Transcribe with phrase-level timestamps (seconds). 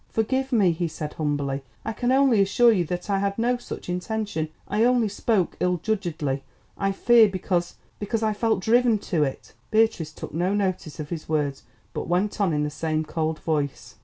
[0.09, 1.61] "Forgive me," he said humbly.
[1.85, 4.49] "I can only assure you that I had no such intention.
[4.67, 6.41] I only spoke—ill judgedly,
[6.75, 12.07] I fear—because—because I felt driven to it." Beatrice took no notice of his words, but
[12.07, 13.93] went on in the same cold voice.